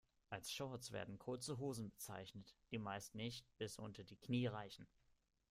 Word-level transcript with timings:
Als 0.31 0.51
Shorts 0.51 0.91
werden 0.93 1.19
kurze 1.19 1.59
Hosen 1.59 1.91
bezeichnet, 1.91 2.55
die 2.71 2.79
meist 2.79 3.13
nicht 3.13 3.45
bis 3.59 3.77
unter 3.77 4.03
die 4.03 4.15
Knie 4.17 4.47
reichen. 4.47 4.87